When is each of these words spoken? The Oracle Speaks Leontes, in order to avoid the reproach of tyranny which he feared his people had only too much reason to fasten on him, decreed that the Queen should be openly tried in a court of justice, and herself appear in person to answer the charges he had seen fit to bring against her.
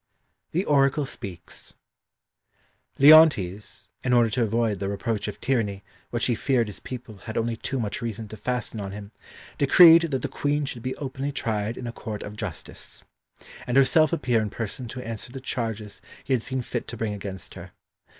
The 0.49 0.65
Oracle 0.65 1.05
Speaks 1.05 1.75
Leontes, 2.97 3.91
in 4.03 4.13
order 4.13 4.31
to 4.31 4.41
avoid 4.41 4.79
the 4.79 4.89
reproach 4.89 5.27
of 5.27 5.39
tyranny 5.39 5.83
which 6.09 6.25
he 6.25 6.33
feared 6.33 6.65
his 6.69 6.79
people 6.79 7.19
had 7.25 7.37
only 7.37 7.55
too 7.55 7.79
much 7.79 8.01
reason 8.01 8.27
to 8.29 8.35
fasten 8.35 8.81
on 8.81 8.93
him, 8.93 9.11
decreed 9.59 10.01
that 10.09 10.23
the 10.23 10.27
Queen 10.27 10.65
should 10.65 10.81
be 10.81 10.95
openly 10.95 11.31
tried 11.31 11.77
in 11.77 11.85
a 11.85 11.91
court 11.93 12.23
of 12.23 12.35
justice, 12.35 13.03
and 13.67 13.77
herself 13.77 14.11
appear 14.11 14.41
in 14.41 14.49
person 14.49 14.87
to 14.87 15.03
answer 15.03 15.31
the 15.31 15.39
charges 15.39 16.01
he 16.23 16.33
had 16.33 16.41
seen 16.41 16.63
fit 16.63 16.87
to 16.87 16.97
bring 16.97 17.13
against 17.13 17.53
her. 17.53 17.71